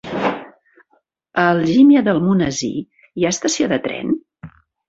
A 1.41 1.43
Algímia 1.43 2.03
d'Almonesir 2.09 2.73
hi 2.81 3.29
ha 3.29 3.37
estació 3.37 3.73
de 3.75 3.81
tren? 3.89 4.21